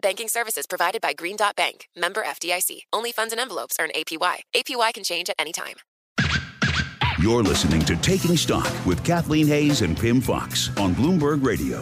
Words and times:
Banking 0.00 0.28
services 0.28 0.66
provided 0.66 1.00
by 1.00 1.12
Green 1.12 1.36
Dot 1.36 1.56
Bank, 1.56 1.88
member 1.96 2.22
FDIC. 2.22 2.82
Only 2.92 3.12
funds 3.12 3.32
and 3.32 3.40
envelopes 3.40 3.76
earn 3.80 3.90
APY. 3.94 4.36
APY 4.54 4.94
can 4.94 5.04
change 5.04 5.28
at 5.28 5.36
any 5.38 5.52
time. 5.52 5.76
You're 7.20 7.42
listening 7.42 7.80
to 7.82 7.96
Taking 7.96 8.36
Stock 8.36 8.70
with 8.86 9.02
Kathleen 9.04 9.48
Hays 9.48 9.82
and 9.82 9.98
Pimm 9.98 10.20
Fox 10.20 10.68
on 10.76 10.94
Bloomberg 10.94 11.44
Radio. 11.44 11.80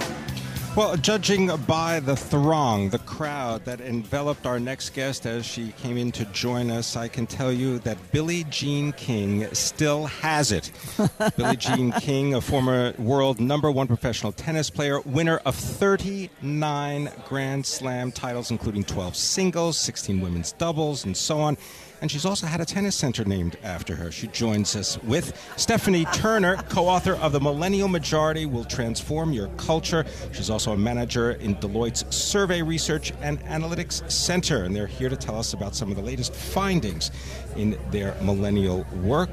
Well, 0.76 0.94
judging 0.98 1.46
by 1.66 2.00
the 2.00 2.14
throng, 2.14 2.90
the 2.90 2.98
crowd 2.98 3.64
that 3.64 3.80
enveloped 3.80 4.44
our 4.44 4.60
next 4.60 4.90
guest 4.90 5.24
as 5.24 5.46
she 5.46 5.72
came 5.72 5.96
in 5.96 6.12
to 6.12 6.26
join 6.26 6.70
us, 6.70 6.96
I 6.96 7.08
can 7.08 7.26
tell 7.26 7.50
you 7.50 7.78
that 7.78 7.96
Billie 8.12 8.44
Jean 8.50 8.92
King 8.92 9.46
still 9.54 10.04
has 10.04 10.52
it. 10.52 10.70
Billie 11.38 11.56
Jean 11.56 11.92
King, 11.92 12.34
a 12.34 12.42
former 12.42 12.92
world 12.98 13.40
number 13.40 13.70
one 13.70 13.86
professional 13.86 14.32
tennis 14.32 14.68
player, 14.68 15.00
winner 15.00 15.38
of 15.46 15.54
39 15.54 17.10
Grand 17.26 17.64
Slam 17.64 18.12
titles, 18.12 18.50
including 18.50 18.84
12 18.84 19.16
singles, 19.16 19.78
16 19.78 20.20
women's 20.20 20.52
doubles, 20.52 21.06
and 21.06 21.16
so 21.16 21.40
on 21.40 21.56
and 22.00 22.10
she's 22.10 22.24
also 22.24 22.46
had 22.46 22.60
a 22.60 22.64
tennis 22.64 22.94
center 22.94 23.24
named 23.24 23.56
after 23.62 23.94
her. 23.94 24.10
She 24.10 24.26
joins 24.28 24.76
us 24.76 25.02
with 25.02 25.36
Stephanie 25.56 26.04
Turner, 26.06 26.56
co 26.68 26.86
author 26.86 27.14
of 27.14 27.32
The 27.32 27.40
Millennial 27.40 27.88
Majority 27.88 28.46
Will 28.46 28.64
Transform 28.64 29.32
Your 29.32 29.48
Culture. 29.56 30.04
She's 30.32 30.50
also 30.50 30.72
a 30.72 30.76
manager 30.76 31.32
in 31.32 31.54
Deloitte's 31.56 32.04
Survey 32.14 32.62
Research 32.62 33.12
and 33.20 33.40
Analytics 33.44 34.10
Center, 34.10 34.64
and 34.64 34.74
they're 34.74 34.86
here 34.86 35.08
to 35.08 35.16
tell 35.16 35.38
us 35.38 35.52
about 35.52 35.74
some 35.74 35.90
of 35.90 35.96
the 35.96 36.02
latest 36.02 36.34
findings 36.34 37.10
in 37.56 37.78
their 37.90 38.14
millennial 38.22 38.86
work. 39.02 39.30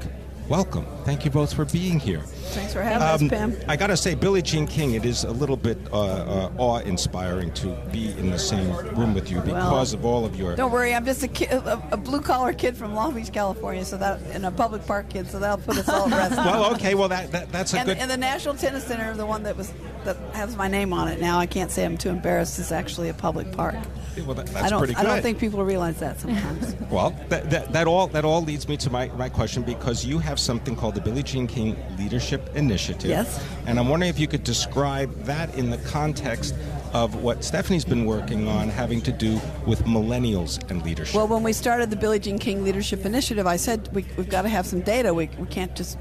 Welcome. 0.48 0.86
Thank 1.04 1.24
you 1.24 1.30
both 1.30 1.52
for 1.52 1.64
being 1.64 1.98
here. 1.98 2.22
Thanks 2.44 2.72
for 2.72 2.82
having 2.82 3.02
um, 3.02 3.32
us, 3.32 3.56
Pam. 3.56 3.56
I 3.68 3.76
got 3.76 3.88
to 3.88 3.96
say, 3.96 4.14
Billie 4.14 4.42
Jean 4.42 4.66
King, 4.66 4.94
it 4.94 5.04
is 5.04 5.24
a 5.24 5.30
little 5.30 5.56
bit 5.56 5.78
uh, 5.92 6.02
uh, 6.02 6.52
awe-inspiring 6.58 7.52
to 7.54 7.68
be 7.92 8.12
in 8.18 8.30
the 8.30 8.38
same 8.38 8.70
room 8.96 9.14
with 9.14 9.30
you 9.30 9.40
because 9.40 9.94
well, 9.94 10.00
of 10.00 10.04
all 10.04 10.24
of 10.24 10.36
your. 10.36 10.54
Don't 10.56 10.72
worry, 10.72 10.94
I'm 10.94 11.04
just 11.04 11.22
a, 11.22 11.28
kid, 11.28 11.50
a, 11.50 11.82
a 11.92 11.96
blue-collar 11.96 12.52
kid 12.52 12.76
from 12.76 12.94
Long 12.94 13.14
Beach, 13.14 13.32
California, 13.32 13.84
so 13.84 13.96
that 13.96 14.20
and 14.32 14.46
a 14.46 14.50
public 14.50 14.86
park 14.86 15.08
kid, 15.08 15.28
so 15.28 15.38
that'll 15.38 15.64
put 15.64 15.78
us 15.78 15.88
all 15.88 16.12
at 16.12 16.30
rest. 16.30 16.36
well, 16.36 16.74
okay, 16.74 16.94
well 16.94 17.08
that, 17.08 17.32
that 17.32 17.50
that's 17.50 17.74
a 17.74 17.78
and, 17.78 17.88
good. 17.88 17.98
And 17.98 18.10
the 18.10 18.16
National 18.16 18.54
Tennis 18.54 18.84
Center, 18.84 19.14
the 19.14 19.26
one 19.26 19.42
that 19.44 19.56
was 19.56 19.72
that 20.04 20.16
has 20.34 20.56
my 20.56 20.68
name 20.68 20.92
on 20.92 21.08
it 21.08 21.20
now, 21.20 21.38
I 21.38 21.46
can't 21.46 21.70
say 21.70 21.84
I'm 21.84 21.96
too 21.96 22.10
embarrassed. 22.10 22.58
It's 22.58 22.72
actually 22.72 23.08
a 23.08 23.14
public 23.14 23.50
park. 23.52 23.76
Well, 24.22 24.34
that, 24.34 24.46
that's 24.46 24.66
I 24.66 24.68
don't, 24.68 24.78
pretty 24.78 24.94
good. 24.94 25.04
I 25.04 25.08
don't 25.08 25.22
think 25.22 25.38
people 25.38 25.64
realize 25.64 25.98
that 25.98 26.20
sometimes. 26.20 26.74
well, 26.90 27.10
that, 27.28 27.50
that, 27.50 27.72
that 27.72 27.86
all 27.86 28.06
that 28.08 28.24
all 28.24 28.42
leads 28.42 28.68
me 28.68 28.76
to 28.78 28.90
my, 28.90 29.08
my 29.08 29.28
question 29.28 29.62
because 29.62 30.04
you 30.04 30.18
have 30.18 30.38
something 30.38 30.76
called 30.76 30.94
the 30.94 31.00
Billie 31.00 31.22
Jean 31.22 31.46
King 31.46 31.76
Leadership 31.98 32.33
Initiative. 32.54 33.10
Yes. 33.10 33.44
And 33.66 33.78
I'm 33.78 33.88
wondering 33.88 34.10
if 34.10 34.18
you 34.18 34.28
could 34.28 34.44
describe 34.44 35.12
that 35.24 35.54
in 35.54 35.70
the 35.70 35.78
context 35.78 36.54
of 36.92 37.16
what 37.16 37.42
Stephanie's 37.42 37.84
been 37.84 38.04
working 38.04 38.46
on 38.46 38.68
having 38.68 39.00
to 39.02 39.12
do 39.12 39.40
with 39.66 39.84
millennials 39.84 40.58
and 40.70 40.82
leadership. 40.84 41.14
Well, 41.14 41.26
when 41.26 41.42
we 41.42 41.52
started 41.52 41.90
the 41.90 41.96
Billie 41.96 42.20
Jean 42.20 42.38
King 42.38 42.62
Leadership 42.62 43.04
Initiative, 43.04 43.46
I 43.46 43.56
said 43.56 43.88
we, 43.92 44.02
have 44.02 44.28
got 44.28 44.42
to 44.42 44.48
have 44.48 44.64
some 44.64 44.80
data. 44.80 45.12
We, 45.12 45.28
we 45.38 45.46
can't 45.46 45.74
just 45.74 45.98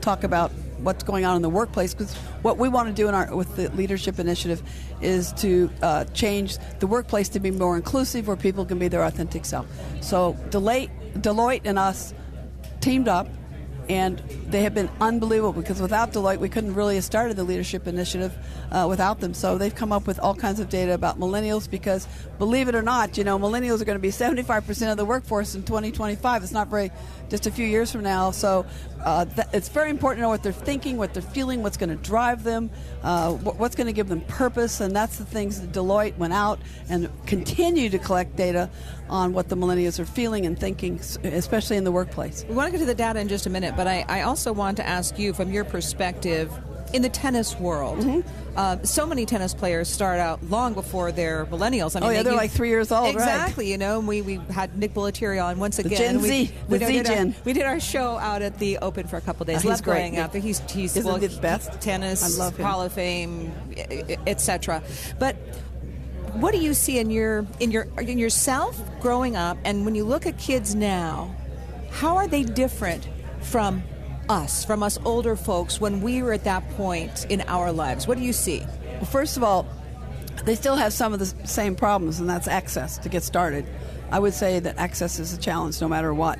talk 0.00 0.22
about 0.22 0.52
what's 0.82 1.04
going 1.04 1.24
on 1.24 1.36
in 1.36 1.42
the 1.42 1.48
workplace 1.48 1.94
because 1.94 2.14
what 2.42 2.58
we 2.58 2.68
want 2.68 2.88
to 2.88 2.94
do 2.94 3.08
in 3.08 3.14
our 3.14 3.34
with 3.34 3.54
the 3.56 3.70
leadership 3.70 4.18
initiative 4.18 4.62
is 5.00 5.32
to 5.34 5.70
uh, 5.80 6.04
change 6.06 6.58
the 6.80 6.86
workplace 6.86 7.28
to 7.28 7.40
be 7.40 7.50
more 7.50 7.76
inclusive 7.76 8.26
where 8.26 8.36
people 8.36 8.64
can 8.64 8.78
be 8.78 8.88
their 8.88 9.04
authentic 9.04 9.44
self 9.44 9.66
so 10.00 10.36
deloitte, 10.50 10.90
deloitte 11.20 11.62
and 11.64 11.78
us 11.78 12.12
teamed 12.80 13.06
up 13.06 13.28
and 13.88 14.18
they 14.48 14.62
have 14.62 14.74
been 14.74 14.90
unbelievable 15.00 15.52
because 15.52 15.80
without 15.80 16.12
Deloitte, 16.12 16.38
we 16.38 16.48
couldn't 16.48 16.74
really 16.74 16.94
have 16.96 17.04
started 17.04 17.36
the 17.36 17.44
leadership 17.44 17.86
initiative 17.86 18.32
uh, 18.70 18.86
without 18.88 19.20
them. 19.20 19.34
So 19.34 19.58
they've 19.58 19.74
come 19.74 19.92
up 19.92 20.06
with 20.06 20.18
all 20.18 20.34
kinds 20.34 20.60
of 20.60 20.68
data 20.68 20.94
about 20.94 21.18
millennials 21.18 21.68
because, 21.68 22.06
believe 22.38 22.68
it 22.68 22.74
or 22.74 22.82
not, 22.82 23.18
you 23.18 23.24
know, 23.24 23.38
millennials 23.38 23.80
are 23.80 23.84
going 23.84 23.98
to 23.98 24.02
be 24.02 24.10
75% 24.10 24.90
of 24.90 24.96
the 24.96 25.04
workforce 25.04 25.54
in 25.54 25.62
2025. 25.62 26.42
It's 26.42 26.52
not 26.52 26.68
very, 26.68 26.90
just 27.28 27.46
a 27.46 27.50
few 27.50 27.66
years 27.66 27.90
from 27.90 28.02
now. 28.02 28.30
So 28.30 28.66
uh, 29.04 29.24
th- 29.24 29.48
it's 29.52 29.68
very 29.68 29.90
important 29.90 30.18
to 30.18 30.22
know 30.22 30.28
what 30.28 30.42
they're 30.42 30.52
thinking, 30.52 30.96
what 30.96 31.12
they're 31.12 31.22
feeling, 31.22 31.62
what's 31.62 31.76
going 31.76 31.90
to 31.90 31.96
drive 31.96 32.44
them, 32.44 32.70
uh, 33.02 33.32
wh- 33.32 33.58
what's 33.58 33.74
going 33.74 33.88
to 33.88 33.92
give 33.92 34.08
them 34.08 34.20
purpose. 34.22 34.80
And 34.80 34.94
that's 34.94 35.18
the 35.18 35.24
things 35.24 35.60
that 35.60 35.72
Deloitte 35.72 36.16
went 36.18 36.32
out 36.32 36.60
and 36.88 37.10
continue 37.26 37.90
to 37.90 37.98
collect 37.98 38.36
data 38.36 38.70
on 39.08 39.32
what 39.32 39.48
the 39.48 39.56
millennials 39.56 39.98
are 39.98 40.06
feeling 40.06 40.46
and 40.46 40.58
thinking, 40.58 40.98
especially 41.24 41.76
in 41.76 41.84
the 41.84 41.92
workplace. 41.92 42.44
We 42.48 42.54
want 42.54 42.68
to 42.68 42.72
get 42.72 42.78
to 42.78 42.86
the 42.86 42.94
data 42.94 43.20
in 43.20 43.28
just 43.28 43.46
a 43.46 43.50
minute, 43.50 43.71
but 43.76 43.86
I, 43.86 44.04
I 44.08 44.22
also 44.22 44.52
want 44.52 44.76
to 44.78 44.86
ask 44.86 45.18
you 45.18 45.32
from 45.32 45.50
your 45.52 45.64
perspective 45.64 46.50
in 46.92 47.02
the 47.02 47.08
tennis 47.08 47.58
world. 47.58 47.98
Mm-hmm. 47.98 48.56
Uh, 48.56 48.82
so 48.82 49.06
many 49.06 49.24
tennis 49.24 49.54
players 49.54 49.88
start 49.88 50.20
out 50.20 50.42
long 50.44 50.74
before 50.74 51.10
they're 51.10 51.46
millennials. 51.46 51.96
I 51.96 52.00
mean, 52.00 52.10
oh 52.10 52.12
yeah, 52.12 52.22
they 52.22 52.30
are 52.30 52.36
like 52.36 52.50
three 52.50 52.68
years 52.68 52.92
old. 52.92 53.14
Exactly. 53.14 53.64
Right. 53.64 53.70
You 53.70 53.78
know, 53.78 54.00
we 54.00 54.20
we 54.20 54.34
had 54.50 54.76
Nick 54.76 54.92
Bollettieri 54.92 55.42
on 55.42 55.58
once 55.58 55.78
again. 55.78 55.90
The 55.90 55.96
Gen 55.96 56.20
we, 56.20 56.28
Z, 56.28 56.54
we, 56.68 56.78
the 56.78 56.86
Z 56.86 57.02
Gen. 57.04 57.28
Our, 57.28 57.34
we 57.44 57.52
did 57.54 57.62
our 57.62 57.80
show 57.80 58.18
out 58.18 58.42
at 58.42 58.58
the 58.58 58.78
Open 58.78 59.06
for 59.06 59.16
a 59.16 59.22
couple 59.22 59.46
days. 59.46 59.64
Oh, 59.64 59.70
he's 59.70 59.80
great. 59.80 60.14
Out 60.16 60.32
there. 60.32 60.42
He's 60.42 60.60
he's 60.70 60.96
Isn't 60.96 61.10
well, 61.10 61.20
he 61.20 61.28
the 61.28 61.40
best 61.40 61.80
tennis 61.80 62.22
I 62.22 62.42
love 62.42 62.56
him. 62.56 62.66
Hall 62.66 62.82
of 62.82 62.92
Fame, 62.92 63.52
etc. 64.26 64.82
But 65.18 65.36
what 66.34 66.52
do 66.52 66.60
you 66.60 66.74
see 66.74 66.98
in 66.98 67.10
your 67.10 67.46
in 67.58 67.70
your 67.70 67.88
in 67.98 68.18
yourself 68.18 68.78
growing 69.00 69.34
up, 69.34 69.56
and 69.64 69.86
when 69.86 69.94
you 69.94 70.04
look 70.04 70.26
at 70.26 70.36
kids 70.36 70.74
now, 70.74 71.34
how 71.90 72.18
are 72.18 72.28
they 72.28 72.42
different 72.42 73.06
from 73.42 73.82
us, 74.28 74.64
from 74.64 74.82
us 74.82 74.98
older 75.04 75.36
folks, 75.36 75.80
when 75.80 76.00
we 76.00 76.22
were 76.22 76.32
at 76.32 76.44
that 76.44 76.68
point 76.70 77.26
in 77.28 77.42
our 77.42 77.72
lives? 77.72 78.06
What 78.06 78.18
do 78.18 78.24
you 78.24 78.32
see? 78.32 78.60
Well, 78.94 79.04
first 79.04 79.36
of 79.36 79.42
all, 79.42 79.66
they 80.44 80.54
still 80.54 80.76
have 80.76 80.92
some 80.92 81.12
of 81.12 81.18
the 81.18 81.26
same 81.46 81.74
problems, 81.74 82.20
and 82.20 82.28
that's 82.28 82.48
access 82.48 82.98
to 82.98 83.08
get 83.08 83.22
started. 83.22 83.66
I 84.10 84.18
would 84.18 84.34
say 84.34 84.58
that 84.58 84.78
access 84.78 85.18
is 85.18 85.32
a 85.32 85.38
challenge 85.38 85.80
no 85.80 85.88
matter 85.88 86.12
what. 86.12 86.38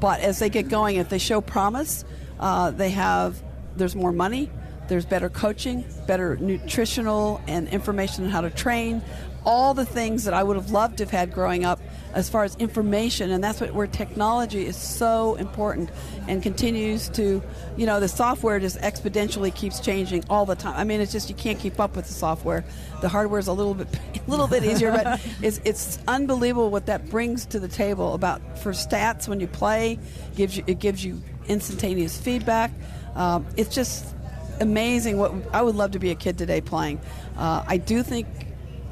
But 0.00 0.20
as 0.20 0.38
they 0.38 0.48
get 0.48 0.68
going, 0.68 0.96
if 0.96 1.08
they 1.08 1.18
show 1.18 1.40
promise, 1.40 2.04
uh, 2.38 2.70
they 2.70 2.90
have 2.90 3.42
there's 3.76 3.96
more 3.96 4.12
money, 4.12 4.50
there's 4.92 5.06
better 5.06 5.30
coaching, 5.30 5.86
better 6.06 6.36
nutritional 6.36 7.40
and 7.46 7.66
information 7.68 8.24
on 8.24 8.30
how 8.30 8.42
to 8.42 8.50
train, 8.50 9.00
all 9.46 9.72
the 9.72 9.86
things 9.86 10.24
that 10.24 10.34
I 10.34 10.42
would 10.42 10.56
have 10.56 10.70
loved 10.70 10.98
to 10.98 11.04
have 11.04 11.10
had 11.10 11.32
growing 11.32 11.64
up 11.64 11.80
as 12.12 12.28
far 12.28 12.44
as 12.44 12.54
information, 12.56 13.30
and 13.30 13.42
that's 13.42 13.58
what 13.58 13.72
where 13.72 13.86
technology 13.86 14.66
is 14.66 14.76
so 14.76 15.34
important 15.36 15.88
and 16.28 16.42
continues 16.42 17.08
to, 17.08 17.42
you 17.78 17.86
know, 17.86 18.00
the 18.00 18.08
software 18.08 18.60
just 18.60 18.78
exponentially 18.80 19.52
keeps 19.54 19.80
changing 19.80 20.24
all 20.28 20.44
the 20.44 20.54
time. 20.54 20.74
I 20.76 20.84
mean, 20.84 21.00
it's 21.00 21.10
just 21.10 21.30
you 21.30 21.34
can't 21.34 21.58
keep 21.58 21.80
up 21.80 21.96
with 21.96 22.06
the 22.06 22.12
software. 22.12 22.66
The 23.00 23.08
hardware 23.08 23.40
is 23.40 23.48
a 23.48 23.52
little 23.54 23.72
bit, 23.72 23.88
a 24.26 24.30
little 24.30 24.46
bit 24.46 24.62
easier, 24.62 24.92
but 24.92 25.22
it's 25.42 25.58
it's 25.64 25.98
unbelievable 26.06 26.68
what 26.68 26.84
that 26.84 27.08
brings 27.08 27.46
to 27.46 27.58
the 27.58 27.68
table 27.68 28.12
about 28.12 28.58
for 28.58 28.72
stats 28.72 29.26
when 29.26 29.40
you 29.40 29.46
play. 29.46 29.98
gives 30.36 30.54
you 30.54 30.64
it 30.66 30.80
gives 30.80 31.02
you 31.02 31.22
instantaneous 31.48 32.20
feedback. 32.20 32.70
Um, 33.14 33.46
it's 33.56 33.74
just 33.74 34.14
amazing. 34.62 35.18
What 35.18 35.34
I 35.52 35.60
would 35.60 35.74
love 35.74 35.90
to 35.92 35.98
be 35.98 36.10
a 36.10 36.14
kid 36.14 36.38
today 36.38 36.60
playing. 36.60 37.00
Uh, 37.36 37.62
I 37.66 37.76
do 37.76 38.02
think 38.02 38.26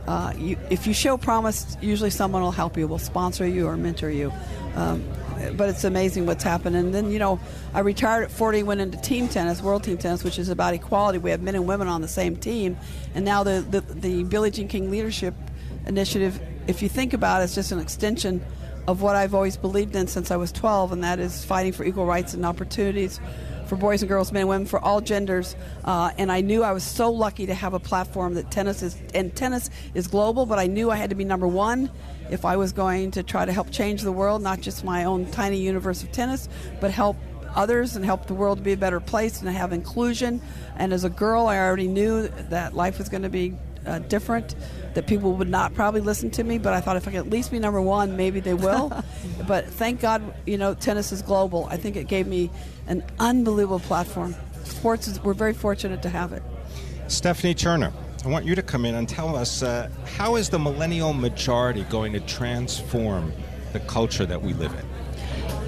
uh, 0.06 0.32
you, 0.36 0.58
if 0.70 0.86
you 0.86 0.92
show 0.92 1.16
promise, 1.16 1.76
usually 1.80 2.10
someone 2.10 2.42
will 2.42 2.50
help 2.50 2.76
you, 2.76 2.86
will 2.86 2.98
sponsor 2.98 3.46
you 3.46 3.66
or 3.66 3.76
mentor 3.76 4.10
you. 4.10 4.32
Um, 4.74 5.04
but 5.54 5.68
it's 5.70 5.84
amazing 5.84 6.26
what's 6.26 6.44
happened. 6.44 6.76
And 6.76 6.94
then, 6.94 7.10
you 7.10 7.18
know, 7.18 7.40
I 7.72 7.80
retired 7.80 8.24
at 8.24 8.30
40, 8.30 8.62
went 8.64 8.80
into 8.80 9.00
team 9.00 9.28
tennis, 9.28 9.62
world 9.62 9.84
team 9.84 9.96
tennis, 9.96 10.22
which 10.22 10.38
is 10.38 10.48
about 10.48 10.74
equality. 10.74 11.18
We 11.18 11.30
have 11.30 11.40
men 11.40 11.54
and 11.54 11.66
women 11.66 11.88
on 11.88 12.02
the 12.02 12.08
same 12.08 12.36
team. 12.36 12.76
And 13.14 13.24
now 13.24 13.42
the, 13.42 13.64
the, 13.68 13.80
the 13.80 14.24
Billie 14.24 14.50
Jean 14.50 14.68
King 14.68 14.90
Leadership 14.90 15.34
Initiative, 15.86 16.38
if 16.66 16.82
you 16.82 16.88
think 16.88 17.14
about 17.14 17.40
it, 17.40 17.44
it's 17.44 17.54
just 17.54 17.72
an 17.72 17.78
extension 17.78 18.44
of 18.86 19.02
what 19.02 19.16
I've 19.16 19.34
always 19.34 19.56
believed 19.56 19.94
in 19.96 20.06
since 20.08 20.30
I 20.30 20.36
was 20.36 20.52
12, 20.52 20.92
and 20.92 21.04
that 21.04 21.18
is 21.18 21.44
fighting 21.44 21.72
for 21.72 21.84
equal 21.84 22.06
rights 22.06 22.34
and 22.34 22.44
opportunities 22.44 23.20
for 23.70 23.76
boys 23.76 24.02
and 24.02 24.08
girls, 24.08 24.32
men 24.32 24.40
and 24.40 24.48
women, 24.48 24.66
for 24.66 24.80
all 24.80 25.00
genders. 25.00 25.54
Uh, 25.84 26.10
and 26.18 26.30
I 26.32 26.40
knew 26.40 26.64
I 26.64 26.72
was 26.72 26.82
so 26.82 27.08
lucky 27.12 27.46
to 27.46 27.54
have 27.54 27.72
a 27.72 27.78
platform 27.78 28.34
that 28.34 28.50
tennis 28.50 28.82
is, 28.82 29.00
and 29.14 29.34
tennis 29.34 29.70
is 29.94 30.08
global, 30.08 30.44
but 30.44 30.58
I 30.58 30.66
knew 30.66 30.90
I 30.90 30.96
had 30.96 31.10
to 31.10 31.16
be 31.16 31.24
number 31.24 31.46
one 31.46 31.88
if 32.32 32.44
I 32.44 32.56
was 32.56 32.72
going 32.72 33.12
to 33.12 33.22
try 33.22 33.44
to 33.44 33.52
help 33.52 33.70
change 33.70 34.02
the 34.02 34.10
world, 34.10 34.42
not 34.42 34.60
just 34.60 34.82
my 34.82 35.04
own 35.04 35.30
tiny 35.30 35.58
universe 35.58 36.02
of 36.02 36.10
tennis, 36.10 36.48
but 36.80 36.90
help 36.90 37.16
others 37.54 37.94
and 37.94 38.04
help 38.04 38.26
the 38.26 38.34
world 38.34 38.58
to 38.58 38.64
be 38.64 38.72
a 38.72 38.76
better 38.76 38.98
place 38.98 39.40
and 39.40 39.48
have 39.48 39.72
inclusion. 39.72 40.42
And 40.76 40.92
as 40.92 41.04
a 41.04 41.10
girl, 41.10 41.46
I 41.46 41.58
already 41.58 41.86
knew 41.86 42.26
that 42.26 42.74
life 42.74 42.98
was 42.98 43.08
going 43.08 43.22
to 43.22 43.28
be 43.28 43.54
uh, 43.86 43.98
different, 44.00 44.54
that 44.94 45.06
people 45.06 45.34
would 45.34 45.48
not 45.48 45.74
probably 45.74 46.00
listen 46.00 46.30
to 46.32 46.44
me, 46.44 46.58
but 46.58 46.72
I 46.72 46.80
thought 46.80 46.96
if 46.96 47.06
I 47.06 47.12
could 47.12 47.20
at 47.20 47.30
least 47.30 47.50
be 47.50 47.58
number 47.58 47.80
one, 47.80 48.16
maybe 48.16 48.40
they 48.40 48.54
will. 48.54 48.92
but 49.46 49.66
thank 49.66 50.00
God, 50.00 50.22
you 50.46 50.58
know, 50.58 50.74
tennis 50.74 51.12
is 51.12 51.22
global. 51.22 51.66
I 51.70 51.76
think 51.76 51.96
it 51.96 52.08
gave 52.08 52.26
me 52.26 52.50
an 52.86 53.04
unbelievable 53.18 53.80
platform. 53.80 54.34
Sports 54.64 55.08
is, 55.08 55.22
we're 55.22 55.34
very 55.34 55.54
fortunate 55.54 56.02
to 56.02 56.08
have 56.08 56.32
it. 56.32 56.42
Stephanie 57.08 57.54
Turner, 57.54 57.92
I 58.24 58.28
want 58.28 58.44
you 58.44 58.54
to 58.54 58.62
come 58.62 58.84
in 58.84 58.94
and 58.94 59.08
tell 59.08 59.34
us 59.34 59.62
uh, 59.62 59.90
how 60.16 60.36
is 60.36 60.48
the 60.48 60.58
millennial 60.58 61.12
majority 61.12 61.84
going 61.84 62.12
to 62.12 62.20
transform 62.20 63.32
the 63.72 63.80
culture 63.80 64.26
that 64.26 64.42
we 64.42 64.52
live 64.52 64.72
in? 64.72 64.84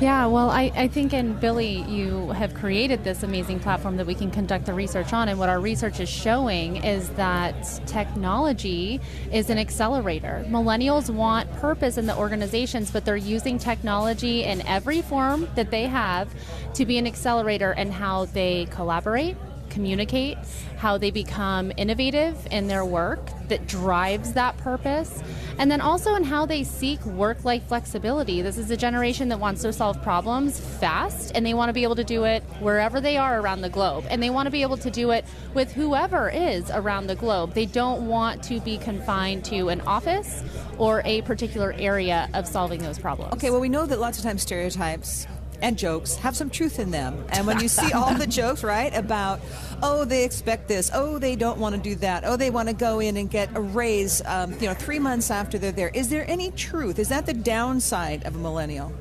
Yeah, 0.03 0.27
well, 0.27 0.51
I, 0.51 0.73
I 0.75 0.89
think, 0.89 1.15
and 1.15 1.39
Billie, 1.39 1.83
you 1.83 2.31
have 2.31 2.55
created 2.55 3.05
this 3.05 3.23
amazing 3.23 3.61
platform 3.61 3.97
that 3.99 4.07
we 4.07 4.17
can 4.17 4.33
conduct 4.33 4.67
the 4.67 4.75
research 4.75 5.13
on. 5.13 5.29
And 5.29 5.39
what 5.39 5.49
our 5.49 5.61
research 5.61 6.01
is 6.01 6.09
showing 6.09 6.83
is 6.83 7.09
that 7.11 7.81
technology 7.87 9.01
is 9.31 9.49
an 9.49 9.59
accelerator. 9.59 10.45
Millennials 10.49 11.09
want 11.09 11.53
purpose 11.53 11.99
in 11.99 12.07
the 12.07 12.17
organizations, 12.17 12.91
but 12.91 13.05
they're 13.05 13.17
using 13.17 13.61
technology 13.61 14.43
in 14.43 14.67
every 14.67 15.03
form 15.03 15.49
that 15.55 15.71
they 15.71 15.85
have 15.85 16.35
to 16.75 16.85
be 16.85 16.99
an 16.99 17.07
accelerator 17.07 17.71
in 17.71 17.93
how 17.93 18.25
they 18.25 18.67
collaborate, 18.73 19.37
communicate, 19.73 20.39
how 20.77 20.99
they 20.99 21.11
become 21.11 21.73
innovative 21.77 22.37
in 22.51 22.67
their 22.67 22.85
work 22.85 23.21
that 23.49 23.67
drives 23.67 24.35
that 24.35 24.57
purpose, 24.59 25.23
and 25.59 25.71
then 25.71 25.81
also 25.81 26.15
in 26.15 26.25
how 26.25 26.47
they 26.47 26.65
seek 26.65 27.05
work 27.05 27.45
life 27.45 27.65
flexibility. 27.67 28.43
This 28.43 28.59
is 28.59 28.71
a 28.71 28.77
generation 28.77 29.29
that 29.31 29.41
wants 29.41 29.63
to 29.63 29.73
solve 29.73 30.03
problems 30.03 30.59
fast, 30.59 31.33
and 31.35 31.45
they 31.45 31.55
want 31.55 31.69
to 31.69 31.73
be 31.73 31.83
able 31.83 31.97
to 31.97 32.05
do 32.05 32.25
it 32.25 32.43
wherever 32.61 33.01
they 33.01 33.17
are 33.17 33.41
around 33.41 33.63
the 33.63 33.69
globe, 33.69 34.05
and 34.11 34.23
they 34.23 34.31
want 34.31 34.47
to 34.47 34.51
be 34.51 34.63
able 34.63 34.77
to 34.79 34.91
do 34.91 35.11
it 35.11 35.25
with 35.55 35.73
whoever 35.73 36.31
is 36.31 36.71
around 36.71 37.07
the 37.07 37.17
globe. 37.17 37.55
They 37.55 37.67
don't 37.67 38.09
want 38.09 38.43
to 38.45 38.61
be 38.61 38.79
confined 38.79 39.45
to 39.47 39.69
an 39.69 39.81
office 39.83 40.43
or 40.79 41.03
a 41.05 41.23
particular 41.23 41.75
area 41.79 42.29
of 42.35 42.47
solving 42.47 42.83
those 42.83 42.99
problems. 42.99 43.35
Okay, 43.35 43.51
well, 43.51 43.61
we 43.61 43.69
know 43.69 43.87
that 43.87 44.01
lots 44.01 44.19
of 44.19 44.25
times 44.25 44.43
stereotypes 44.43 45.27
and 45.63 45.79
jokes 45.79 46.17
have 46.17 46.37
some 46.37 46.51
truth 46.51 46.79
in 46.79 46.91
them. 46.91 47.25
And 47.31 47.47
when 47.47 47.61
you 47.61 47.69
see 47.69 47.93
all 47.93 48.15
the 48.15 48.27
jokes, 48.41 48.63
right, 48.63 48.95
about, 48.95 49.41
oh, 49.83 50.05
they 50.05 50.25
expect 50.25 50.69
this, 50.69 50.91
oh, 50.93 51.19
they 51.19 51.37
don't 51.37 51.59
want 51.59 51.75
to 51.75 51.81
do 51.81 51.95
that, 51.97 52.25
oh, 52.27 52.37
they 52.37 52.51
want 52.51 52.69
to 52.69 52.75
go 52.75 52.99
in 52.99 53.17
and 53.17 53.31
get 53.31 53.57
a 53.57 53.61
raise, 53.61 54.21
um, 54.27 54.53
you 54.61 54.67
know, 54.67 54.75
three 54.75 54.99
months 54.99 55.31
after 55.31 55.59
they're 55.59 55.73
there. 55.73 55.89
Is 55.89 56.11
there 56.11 56.29
any 56.29 56.51
truth? 56.51 56.99
Is 56.99 57.09
that 57.09 57.25
the 57.25 57.33
downside 57.33 58.27
of 58.27 58.35
a 58.35 58.39
millennial? 58.39 58.93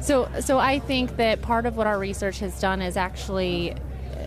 So, 0.00 0.28
so 0.40 0.58
I 0.58 0.80
think 0.80 1.16
that 1.16 1.42
part 1.42 1.64
of 1.64 1.76
what 1.76 1.86
our 1.86 1.98
research 1.98 2.40
has 2.40 2.60
done 2.60 2.82
is 2.82 2.96
actually 2.96 3.76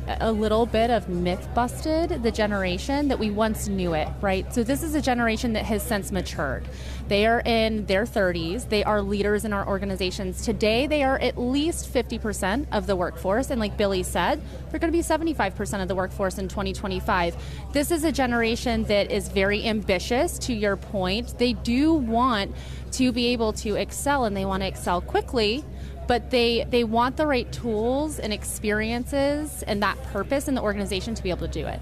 a 0.08 0.32
little 0.32 0.66
bit 0.66 0.90
of 0.90 1.10
myth 1.10 1.48
busted 1.54 2.24
the 2.24 2.32
generation 2.32 3.08
that 3.08 3.20
we 3.20 3.30
once 3.32 3.68
knew 3.68 3.94
it, 3.94 4.08
right? 4.22 4.52
So 4.54 4.64
this 4.64 4.84
is 4.84 4.96
a 4.96 5.02
generation 5.02 5.54
that 5.54 5.66
has 5.66 5.84
since 5.84 6.12
matured. 6.12 6.68
They 7.08 7.26
are 7.26 7.42
in 7.46 7.86
their 7.86 8.06
30s. 8.06 8.70
They 8.70 8.84
are 8.84 9.02
leaders 9.02 9.46
in 9.46 9.54
our 9.54 9.68
organizations. 9.68 10.44
Today, 10.44 10.88
they 10.88 11.04
are 11.04 11.20
at 11.20 11.38
least 11.38 11.94
50% 11.94 12.68
of 12.72 12.88
the 12.88 12.96
workforce. 12.96 13.52
And 13.52 13.60
like 13.60 13.78
Billie 13.78 14.04
said, 14.04 14.42
they're 14.72 14.80
going 14.80 14.92
to 14.92 14.98
be 14.98 15.04
75% 15.04 15.82
of 15.82 15.88
the 15.88 15.96
workforce 15.96 16.38
in 16.38 16.48
2025. 16.48 17.36
This 17.74 17.92
is 17.92 18.04
a 18.04 18.12
generation 18.12 18.84
that 18.86 19.12
is 19.12 19.28
very 19.28 19.66
ambitious, 19.66 20.40
to 20.40 20.54
your 20.54 20.78
point. 20.78 21.38
They 21.38 21.54
do 21.54 21.94
want 21.94 22.56
to 22.98 23.12
be 23.12 23.28
able 23.28 23.54
to 23.54 23.76
excel 23.76 24.26
and 24.26 24.36
they 24.36 24.46
want 24.46 24.62
to 24.62 24.68
excel 24.68 25.02
quickly 25.02 25.64
but 26.08 26.30
they 26.30 26.66
they 26.70 26.84
want 26.84 27.18
the 27.18 27.26
right 27.26 27.52
tools 27.52 28.20
and 28.20 28.32
experiences 28.34 29.64
and 29.64 29.82
that 29.82 30.02
purpose 30.04 30.48
in 30.48 30.56
the 30.56 30.62
organization 30.62 31.16
to 31.16 31.24
be 31.24 31.30
able 31.30 31.48
to 31.48 31.54
do 31.54 31.66
it. 31.66 31.80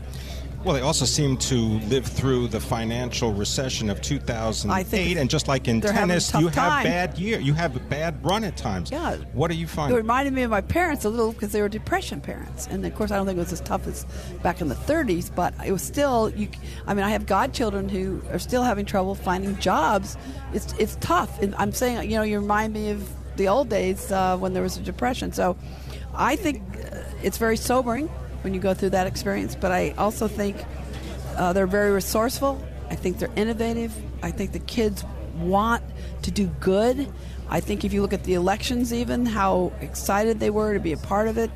Well, 0.63 0.74
they 0.74 0.81
also 0.81 1.04
seem 1.04 1.36
to 1.38 1.57
live 1.89 2.06
through 2.06 2.48
the 2.48 2.60
financial 2.60 3.33
recession 3.33 3.89
of 3.89 4.01
2008, 4.01 5.18
and 5.18 5.30
just 5.30 5.50
like 5.50 5.68
in 5.68 5.81
tennis, 5.81 6.33
you 6.33 6.45
have 6.45 6.54
time. 6.54 6.83
bad 6.86 7.18
year, 7.18 7.38
you 7.38 7.54
have 7.54 7.75
a 7.75 7.81
bad 7.81 8.24
run 8.24 8.45
at 8.45 8.56
times. 8.56 8.89
Yeah. 8.89 9.18
What 9.33 9.51
are 9.51 9.56
you 9.56 9.68
find? 9.68 9.92
It 9.92 9.98
reminded 9.98 10.33
me 10.33 10.44
of 10.44 10.51
my 10.51 10.62
parents 10.62 11.04
a 11.04 11.10
little 11.10 11.33
because 11.33 11.51
they 11.51 11.62
were 11.62 11.68
depression 11.68 12.21
parents, 12.21 12.68
and 12.68 12.86
of 12.86 12.95
course 12.95 13.12
I 13.12 13.18
don't 13.18 13.25
think 13.25 13.36
it 13.36 13.42
was 13.42 13.51
as 13.51 13.60
tough 13.60 13.86
as 13.88 14.06
back 14.42 14.62
in 14.62 14.69
the 14.69 14.75
30s, 14.75 15.36
but 15.36 15.54
it 15.65 15.74
was 15.74 15.81
still. 15.81 16.30
You, 16.30 16.48
I 16.88 16.94
mean, 16.94 17.04
I 17.04 17.10
have 17.10 17.25
godchildren 17.25 17.89
who 17.89 18.21
are 18.31 18.39
still 18.39 18.63
having 18.63 18.86
trouble 18.86 19.15
finding 19.15 19.57
jobs. 19.57 20.15
It's 20.54 20.74
it's 20.80 20.95
tough, 21.01 21.42
and 21.42 21.54
I'm 21.56 21.74
saying 21.74 22.10
you 22.10 22.15
know 22.15 22.24
you 22.24 22.39
remind 22.39 22.74
me 22.74 22.92
of 22.92 23.06
the 23.36 23.50
old 23.50 23.68
days 23.68 24.13
uh, 24.13 24.38
when 24.38 24.54
there 24.54 24.63
was 24.63 24.77
a 24.77 24.81
depression. 24.81 25.33
So 25.33 25.57
I 26.15 26.38
think 26.38 26.62
uh, 26.77 27.04
it's 27.21 27.38
very 27.38 27.57
sobering 27.57 28.10
when 28.43 28.53
you 28.53 28.59
go 28.59 28.73
through 28.73 28.91
that 28.91 29.07
experience, 29.07 29.55
but 29.55 29.71
I 29.71 29.91
also 29.97 30.27
think 30.27 30.57
uh, 31.37 31.53
they're 31.53 31.67
very 31.67 31.91
resourceful. 31.91 32.63
I 32.89 32.95
think 32.95 33.17
they're 33.17 33.31
innovative. 33.35 33.93
I 34.21 34.31
think 34.31 34.51
the 34.51 34.59
kids 34.59 35.03
want 35.37 35.83
to 36.23 36.31
do 36.31 36.47
good. 36.59 37.07
I 37.49 37.59
think 37.59 37.83
if 37.83 37.93
you 37.93 38.01
look 38.01 38.13
at 38.13 38.23
the 38.23 38.35
elections, 38.35 38.93
even 38.93 39.25
how 39.25 39.71
excited 39.81 40.39
they 40.39 40.49
were 40.49 40.73
to 40.73 40.79
be 40.79 40.93
a 40.93 40.97
part 40.97 41.27
of 41.27 41.37
it, 41.37 41.51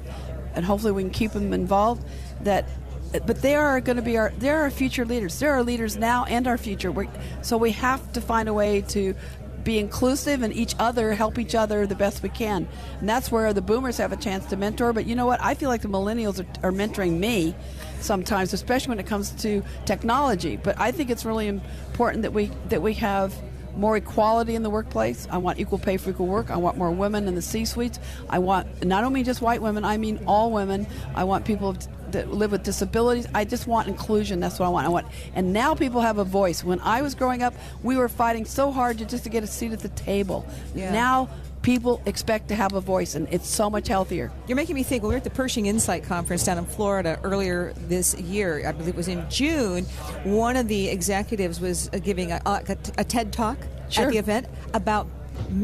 and 0.56 0.66
hopefully 0.66 0.92
we 0.92 1.04
can 1.04 1.12
keep 1.12 1.32
them 1.32 1.54
involved. 1.54 2.06
That, 2.42 2.68
but 3.26 3.42
they 3.42 3.56
are 3.56 3.80
going 3.82 3.96
to 3.96 4.02
be 4.02 4.18
our. 4.18 4.32
They 4.38 4.50
are 4.50 4.64
our 4.64 4.72
future 4.72 5.06
leaders. 5.06 5.40
They're 5.40 5.54
our 5.54 5.64
leaders 5.64 5.96
now 5.96 6.26
and 6.26 6.48
our 6.48 6.58
future. 6.58 6.92
We're, 6.92 7.08
so 7.42 7.58
we 7.58 7.72
have 7.72 8.12
to 8.14 8.22
find 8.22 8.50
a 8.50 8.54
way 8.54 8.82
to 8.90 9.16
be 9.68 9.78
inclusive 9.80 10.44
and 10.44 10.56
each 10.56 10.74
other 10.80 11.14
help 11.14 11.38
each 11.38 11.54
other 11.54 11.86
the 11.86 11.94
best 11.94 12.24
we 12.24 12.30
can. 12.30 12.66
And 13.02 13.10
that's 13.10 13.30
where 13.30 13.52
the 13.52 13.62
boomers 13.62 13.98
have 13.98 14.14
a 14.14 14.16
chance 14.16 14.46
to 14.46 14.56
mentor. 14.56 14.94
But 14.94 15.06
you 15.06 15.14
know 15.14 15.26
what? 15.26 15.42
I 15.44 15.56
feel 15.56 15.68
like 15.68 15.82
the 15.82 15.90
millennials 15.90 16.40
are, 16.40 16.70
are 16.70 16.72
mentoring 16.72 17.20
me 17.20 17.54
sometimes, 18.00 18.54
especially 18.54 18.92
when 18.92 19.00
it 19.00 19.08
comes 19.08 19.32
to 19.44 19.62
technology. 19.84 20.56
But 20.56 20.80
I 20.80 20.94
think 20.94 21.10
it's 21.10 21.26
really 21.26 21.50
important 21.50 22.22
that 22.22 22.32
we 22.32 22.50
that 22.70 22.82
we 22.82 22.94
have 22.94 23.36
more 23.76 23.98
equality 23.98 24.56
in 24.56 24.64
the 24.64 24.70
workplace. 24.70 25.28
I 25.30 25.38
want 25.38 25.60
equal 25.60 25.80
pay 25.80 25.98
for 25.98 26.12
equal 26.12 26.28
work. 26.28 26.50
I 26.50 26.58
want 26.58 26.78
more 26.78 26.90
women 26.90 27.28
in 27.28 27.36
the 27.36 27.42
C-suites. 27.42 28.00
I 28.30 28.40
want 28.40 28.86
not 28.86 29.04
only 29.04 29.22
just 29.22 29.42
white 29.42 29.62
women, 29.62 29.84
I 29.84 29.98
mean 29.98 30.24
all 30.26 30.50
women. 30.52 30.88
I 31.14 31.26
want 31.26 31.44
people 31.46 31.76
that 32.12 32.32
live 32.32 32.52
with 32.52 32.64
disabilities. 32.64 33.28
I 33.34 33.46
just 33.46 33.68
want 33.68 33.88
inclusion. 33.88 34.40
That's 34.40 34.60
what 34.60 34.66
I 34.66 34.70
want. 34.70 34.86
I 34.86 34.90
want. 34.90 35.08
And 35.36 35.54
now 35.54 35.76
people 35.76 36.02
have 36.02 36.18
a 36.18 36.24
voice. 36.24 36.64
When 36.64 36.80
I 36.82 37.02
was 37.02 37.16
growing 37.16 37.44
up, 37.44 37.54
we 37.84 37.98
were 37.98 38.10
fighting 38.10 38.46
so 38.46 38.72
hard 38.72 38.98
to 39.00 39.06
just 39.06 39.24
to 39.26 39.30
get 39.30 39.44
a 39.44 39.48
seat 39.48 39.72
at 39.72 39.80
the 39.80 39.90
table. 39.90 40.46
Yeah. 40.76 40.92
Now 40.92 41.30
people 41.64 42.02
expect 42.06 42.48
to 42.48 42.56
have 42.56 42.74
a 42.74 42.80
voice, 42.80 43.16
and 43.16 43.28
it's 43.30 43.48
so 43.50 43.70
much 43.70 43.88
healthier. 43.90 44.32
You're 44.48 44.56
making 44.56 44.76
me 44.76 44.84
think. 44.84 45.04
When 45.04 45.10
we 45.10 45.16
were 45.16 45.18
at 45.18 45.24
the 45.26 45.30
Pershing 45.30 45.66
INSITE 45.66 46.04
Conference 46.04 46.46
down 46.46 46.58
in 46.58 46.66
Florida 46.66 47.20
earlier 47.24 47.74
this 47.88 48.16
year, 48.16 48.66
I 48.66 48.72
believe 48.72 48.90
it 48.90 48.96
was 48.96 49.10
in 49.10 49.30
June, 49.30 49.84
one 50.24 50.56
of 50.56 50.68
the 50.70 50.88
executives 50.88 51.60
was 51.60 51.90
giving 52.04 52.32
a, 52.32 52.42
a, 52.46 52.78
a 52.98 53.04
TED 53.04 53.34
talk 53.34 53.58
Sure. 53.90 54.06
at 54.06 54.12
the 54.12 54.18
event 54.18 54.48
about. 54.74 55.08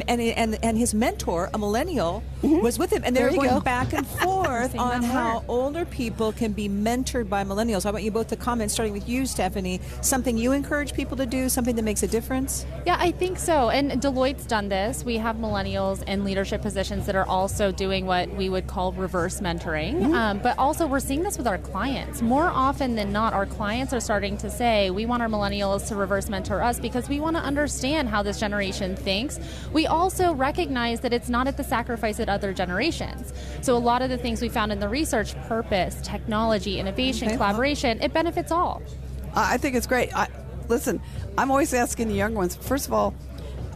And, 0.07 0.21
and 0.21 0.63
and 0.63 0.77
his 0.77 0.93
mentor, 0.93 1.49
a 1.53 1.57
millennial, 1.57 2.23
was 2.41 2.77
with 2.79 2.91
him, 2.91 3.03
and 3.05 3.15
they 3.15 3.21
Mm-hmm. 3.23 3.31
There 3.31 3.41
were 3.41 3.47
going 3.47 3.59
go. 3.59 3.63
back 3.63 3.93
and 3.93 4.05
forth 4.21 4.77
on 4.77 5.01
how 5.03 5.33
more. 5.33 5.45
older 5.47 5.85
people 5.85 6.31
can 6.33 6.51
be 6.51 6.67
mentored 6.67 7.29
by 7.29 7.43
millennials. 7.43 7.85
I 7.85 7.91
want 7.91 8.03
you 8.03 8.11
both 8.11 8.27
to 8.27 8.35
comment, 8.35 8.71
starting 8.71 8.93
with 8.93 9.07
you, 9.07 9.25
Stephanie. 9.25 9.79
Something 10.01 10.37
you 10.37 10.51
encourage 10.51 10.93
people 10.93 11.15
to 11.17 11.25
do, 11.25 11.49
something 11.49 11.75
that 11.75 11.83
makes 11.83 12.03
a 12.03 12.07
difference. 12.07 12.65
Yeah, 12.85 12.97
I 12.99 13.11
think 13.11 13.39
so. 13.39 13.69
And 13.69 13.91
Deloitte's 14.01 14.45
done 14.45 14.69
this. 14.69 15.03
We 15.03 15.17
have 15.17 15.37
millennials 15.37 16.03
in 16.03 16.23
leadership 16.23 16.61
positions 16.61 17.05
that 17.05 17.15
are 17.15 17.25
also 17.25 17.71
doing 17.71 18.05
what 18.05 18.29
we 18.29 18.49
would 18.49 18.67
call 18.67 18.91
reverse 18.93 19.39
mentoring. 19.39 20.13
Um, 20.13 20.39
but 20.39 20.57
also, 20.57 20.85
we're 20.85 20.99
seeing 20.99 21.23
this 21.23 21.37
with 21.37 21.47
our 21.47 21.57
clients. 21.57 22.21
More 22.21 22.47
often 22.47 22.95
than 22.95 23.11
not, 23.11 23.33
our 23.33 23.45
clients 23.45 23.93
are 23.93 23.99
starting 23.99 24.37
to 24.37 24.49
say, 24.49 24.89
we 24.89 25.05
want 25.05 25.21
our 25.21 25.29
millennials 25.29 25.87
to 25.87 25.95
reverse 25.95 26.29
mentor 26.29 26.61
us 26.61 26.79
because 26.79 27.07
we 27.09 27.19
want 27.19 27.35
to 27.37 27.41
understand 27.41 28.09
how 28.09 28.21
this 28.23 28.39
generation 28.39 28.95
thinks. 28.95 29.39
We 29.71 29.87
also 29.87 30.33
recognize 30.33 30.99
that 31.01 31.13
it's 31.13 31.29
not 31.29 31.47
at 31.47 31.57
the 31.57 31.63
sacrifice 31.63 32.19
at 32.19 32.29
other 32.29 32.53
generations. 32.53 33.33
So, 33.61 33.75
a 33.75 33.79
lot 33.79 34.01
of 34.01 34.09
the 34.09 34.17
things 34.17 34.41
we 34.41 34.49
found 34.49 34.71
in 34.71 34.79
the 34.79 34.89
research 34.89 35.35
purpose, 35.47 35.97
technology, 36.03 36.79
innovation, 36.79 37.27
Okay. 37.27 37.37
collaboration 37.37 38.01
it 38.01 38.13
benefits 38.13 38.51
all. 38.51 38.81
I 39.33 39.53
I 39.53 39.57
think 39.57 39.75
it's 39.75 39.87
great. 39.87 40.15
I, 40.15 40.27
listen, 40.67 41.01
I'm 41.37 41.51
always 41.51 41.73
asking 41.73 42.07
the 42.07 42.15
young 42.15 42.33
ones. 42.33 42.55
First 42.55 42.87
of 42.87 42.93
all, 42.93 43.13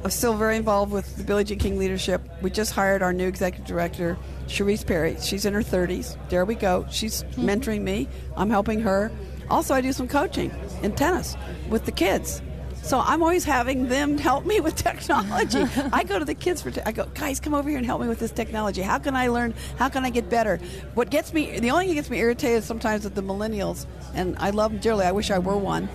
I'm 0.04 0.12
still 0.12 0.36
very 0.36 0.58
involved 0.58 0.92
with 0.92 1.18
the 1.18 1.24
Billie 1.24 1.44
Jean 1.44 1.60
King 1.60 1.78
leadership. 1.78 2.22
We 2.42 2.50
just 2.50 2.72
hired 2.74 3.02
our 3.02 3.14
new 3.14 3.28
executive 3.28 3.66
director, 3.66 4.18
Cherise 4.48 4.86
Perry. 4.86 5.18
She's 5.20 5.46
in 5.46 5.54
her 5.54 5.62
30s. 5.62 6.18
There 6.30 6.46
we 6.46 6.56
go. 6.56 6.86
She's 6.90 7.24
mm-hmm. 7.24 7.50
mentoring 7.50 7.82
me. 7.82 8.08
I'm 8.36 8.50
helping 8.50 8.80
her. 8.82 9.12
Also, 9.50 9.74
I 9.74 9.82
do 9.82 9.92
some 9.92 10.08
coaching 10.08 10.52
in 10.84 10.94
tennis 10.94 11.36
with 11.70 11.86
the 11.86 11.92
kids. 11.92 12.42
So 12.88 13.02
I'm 13.02 13.22
always 13.22 13.44
having 13.44 13.90
them 13.90 14.18
help 14.18 14.46
me 14.46 14.62
with 14.62 14.76
technology. 14.82 15.62
I 15.92 16.06
go 16.06 16.20
to 16.20 16.24
the 16.24 16.34
kids 16.34 16.62
for, 16.62 16.72
te- 16.72 16.80
I 16.86 16.94
go, 16.94 17.06
guys, 17.08 17.38
come 17.42 17.54
over 17.54 17.68
here 17.68 17.78
and 17.78 17.86
help 17.86 18.00
me 18.00 18.08
with 18.08 18.20
this 18.20 18.32
technology. 18.32 18.82
How 18.82 18.98
can 18.98 19.14
I 19.14 19.28
learn? 19.28 19.54
How 19.78 19.90
can 19.90 20.06
I 20.06 20.10
get 20.10 20.30
better? 20.30 20.58
What 20.94 21.10
gets 21.10 21.34
me, 21.34 21.60
the 21.60 21.72
only 21.72 21.88
thing 21.88 21.96
that 21.96 22.02
gets 22.02 22.10
me 22.10 22.20
irritated 22.20 22.64
sometimes 22.64 23.04
with 23.04 23.14
the 23.14 23.22
millennials, 23.22 23.86
and 24.14 24.38
I 24.40 24.52
love 24.52 24.72
them 24.72 24.80
dearly, 24.80 25.06
I 25.06 25.12
wish 25.12 25.32
I 25.32 25.40
were 25.40 25.58
one, 25.58 25.90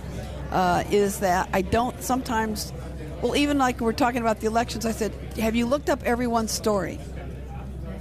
uh, 0.51 0.83
is 0.91 1.21
that 1.21 1.49
I 1.51 1.63
don't 1.63 1.99
sometimes, 2.03 2.71
well, 3.23 3.35
even 3.35 3.57
like 3.57 3.81
we're 3.81 3.91
talking 3.93 4.21
about 4.21 4.39
the 4.39 4.45
elections, 4.45 4.85
I 4.85 4.91
said, 4.91 5.15
have 5.39 5.55
you 5.55 5.65
looked 5.65 5.89
up 5.89 6.03
everyone's 6.03 6.51
story? 6.51 6.99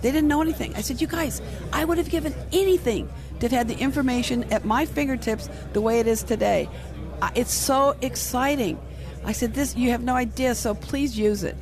They 0.02 0.10
didn't 0.10 0.28
know 0.28 0.42
anything. 0.42 0.74
I 0.74 0.80
said, 0.80 1.00
You 1.00 1.06
guys, 1.06 1.40
I 1.72 1.84
would 1.84 1.96
have 1.96 2.10
given 2.10 2.34
anything 2.52 3.08
to 3.38 3.48
have 3.48 3.52
had 3.52 3.68
the 3.68 3.78
information 3.78 4.44
at 4.52 4.64
my 4.64 4.84
fingertips 4.84 5.48
the 5.72 5.80
way 5.80 6.00
it 6.00 6.08
is 6.08 6.24
today. 6.24 6.68
It's 7.34 7.52
so 7.52 7.96
exciting. 8.02 8.78
I 9.24 9.32
said, 9.32 9.54
This, 9.54 9.76
you 9.76 9.90
have 9.90 10.02
no 10.02 10.14
idea, 10.14 10.54
so 10.54 10.74
please 10.74 11.18
use 11.18 11.44
it. 11.44 11.56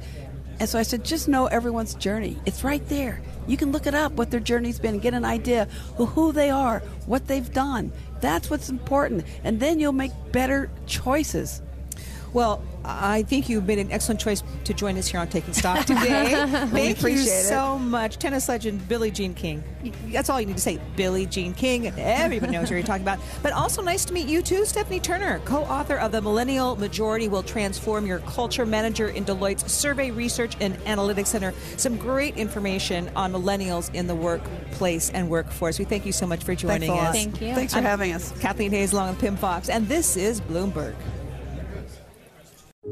And 0.58 0.68
so 0.68 0.78
I 0.78 0.82
said, 0.82 1.04
Just 1.04 1.28
know 1.28 1.46
everyone's 1.46 1.94
journey. 1.94 2.38
It's 2.46 2.64
right 2.64 2.86
there. 2.88 3.20
You 3.46 3.56
can 3.56 3.72
look 3.72 3.86
it 3.86 3.94
up, 3.94 4.12
what 4.12 4.30
their 4.30 4.40
journey's 4.40 4.78
been, 4.78 4.98
get 4.98 5.14
an 5.14 5.24
idea 5.24 5.68
of 5.98 6.08
who 6.10 6.32
they 6.32 6.50
are, 6.50 6.80
what 7.06 7.26
they've 7.26 7.52
done. 7.52 7.92
That's 8.20 8.50
what's 8.50 8.68
important. 8.68 9.24
And 9.44 9.58
then 9.58 9.80
you'll 9.80 9.92
make 9.92 10.12
better 10.30 10.70
choices. 10.86 11.62
Well, 12.32 12.62
I 12.84 13.22
think 13.24 13.48
you've 13.48 13.66
made 13.66 13.78
an 13.78 13.90
excellent 13.92 14.20
choice 14.20 14.42
to 14.64 14.72
join 14.72 14.96
us 14.96 15.06
here 15.06 15.20
on 15.20 15.28
Taking 15.28 15.52
Stock 15.52 15.84
today. 15.86 16.44
Thank 16.68 17.02
you 17.02 17.16
so 17.18 17.78
much. 17.78 18.18
Tennis 18.18 18.48
legend 18.48 18.86
Billie 18.88 19.10
Jean 19.10 19.34
King. 19.34 19.62
That's 20.06 20.30
all 20.30 20.40
you 20.40 20.46
need 20.46 20.56
to 20.56 20.62
say. 20.62 20.78
Billie 20.96 21.26
Jean 21.26 21.52
King, 21.54 21.86
and 21.86 21.98
everybody 21.98 22.52
knows 22.52 22.68
who 22.68 22.76
you're 22.76 22.84
talking 22.84 23.02
about. 23.02 23.18
But 23.42 23.52
also 23.52 23.82
nice 23.82 24.04
to 24.06 24.12
meet 24.14 24.28
you 24.28 24.42
too, 24.42 24.64
Stephanie 24.64 25.00
Turner, 25.00 25.40
co-author 25.44 25.96
of 25.96 26.12
The 26.12 26.22
Millennial 26.22 26.76
Majority 26.76 27.28
Will 27.28 27.42
Transform 27.42 28.06
Your 28.06 28.20
Culture, 28.20 28.64
manager 28.64 29.08
in 29.08 29.24
Deloitte's 29.24 29.70
Survey 29.70 30.10
Research 30.10 30.56
and 30.60 30.76
Analytics 30.84 31.28
Center. 31.28 31.52
Some 31.76 31.96
great 31.96 32.36
information 32.36 33.10
on 33.16 33.32
millennials 33.32 33.92
in 33.94 34.06
the 34.06 34.14
workplace 34.14 35.10
and 35.10 35.28
workforce. 35.28 35.78
We 35.78 35.84
thank 35.84 36.06
you 36.06 36.12
so 36.12 36.26
much 36.26 36.44
for 36.44 36.54
joining 36.54 36.90
us. 36.90 37.14
Thank 37.14 37.40
you. 37.40 37.54
Thanks 37.54 37.72
for 37.72 37.78
I'm 37.78 37.84
having 37.84 38.12
us. 38.12 38.32
Kathleen 38.40 38.70
Hays 38.70 38.92
along 38.92 39.10
with 39.10 39.20
Pimm 39.20 39.36
Fox, 39.36 39.68
and 39.68 39.88
this 39.88 40.16
is 40.16 40.40
Bloomberg. 40.40 40.94